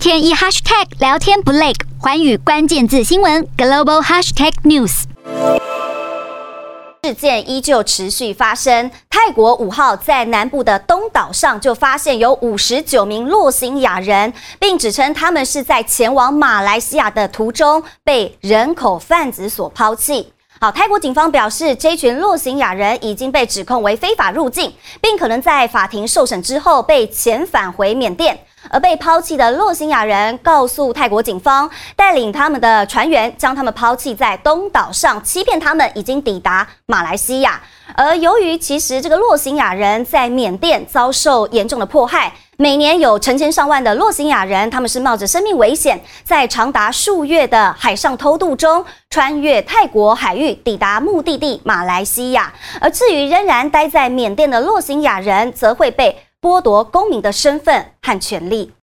[0.00, 5.02] 天一 hashtag 聊天不累，环宇关键字新闻 global hashtag news。
[7.04, 8.90] 事件依旧持续发生。
[9.10, 20.32] 泰国五号在南部的东岛上就发现有五十九名洛辛亚人，并指称他们是在前往马来西亚的途中被人口贩子所抛弃。
[20.62, 24.72] 好，泰国警方表示，这群洛辛亚人已经被指控为非法入境，
[25.02, 28.38] 并可能在法庭受审之后被遣返回缅甸。
[28.68, 37.60] 而被抛弃的洛辛亚人告诉泰国警方，带领他们的船员将他们抛弃在东岛上，欺骗他们已经抵达马来西亚。
[37.94, 52.52] 而由于其实这个洛辛亚人在缅甸遭受严重的迫害，每年有成千上万的洛辛亚人，他们是冒着生命危险，在长达数月的海上偷渡中，穿越泰国海域抵达目的地马来西亚。
[52.80, 58.72] 而至于仍然待在缅甸的洛辛亚人，则会被剥夺公民的身份和权利。